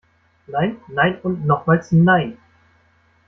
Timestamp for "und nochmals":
1.21-1.91